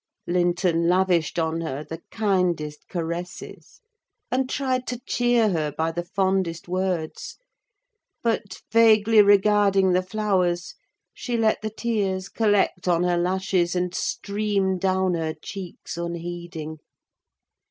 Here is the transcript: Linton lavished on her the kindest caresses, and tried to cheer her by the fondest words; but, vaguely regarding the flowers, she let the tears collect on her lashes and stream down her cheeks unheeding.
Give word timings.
Linton 0.25 0.87
lavished 0.89 1.37
on 1.37 1.61
her 1.61 1.83
the 1.83 2.01
kindest 2.09 2.87
caresses, 2.89 3.81
and 4.31 4.49
tried 4.49 4.87
to 4.87 4.97
cheer 5.01 5.49
her 5.49 5.71
by 5.71 5.91
the 5.91 6.03
fondest 6.03 6.67
words; 6.67 7.37
but, 8.23 8.63
vaguely 8.71 9.21
regarding 9.21 9.93
the 9.93 10.01
flowers, 10.01 10.73
she 11.13 11.37
let 11.37 11.61
the 11.61 11.69
tears 11.69 12.29
collect 12.29 12.87
on 12.87 13.03
her 13.03 13.15
lashes 13.19 13.75
and 13.75 13.93
stream 13.93 14.79
down 14.79 15.13
her 15.13 15.35
cheeks 15.35 15.97
unheeding. 15.97 16.79